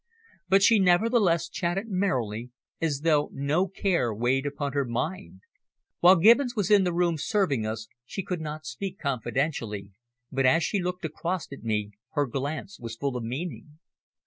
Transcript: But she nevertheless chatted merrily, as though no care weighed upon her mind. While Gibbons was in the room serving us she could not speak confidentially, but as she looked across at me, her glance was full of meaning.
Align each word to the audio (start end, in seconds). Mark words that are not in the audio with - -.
But 0.49 0.63
she 0.63 0.79
nevertheless 0.79 1.47
chatted 1.47 1.87
merrily, 1.89 2.49
as 2.81 3.01
though 3.01 3.29
no 3.33 3.67
care 3.67 4.11
weighed 4.11 4.47
upon 4.47 4.73
her 4.73 4.83
mind. 4.83 5.41
While 5.99 6.15
Gibbons 6.15 6.55
was 6.55 6.71
in 6.71 6.83
the 6.85 6.91
room 6.91 7.19
serving 7.19 7.67
us 7.67 7.87
she 8.03 8.23
could 8.23 8.41
not 8.41 8.65
speak 8.65 8.97
confidentially, 8.97 9.91
but 10.31 10.47
as 10.47 10.63
she 10.63 10.81
looked 10.81 11.05
across 11.05 11.51
at 11.51 11.61
me, 11.61 11.91
her 12.13 12.25
glance 12.25 12.79
was 12.79 12.95
full 12.95 13.15
of 13.15 13.23
meaning. 13.23 13.77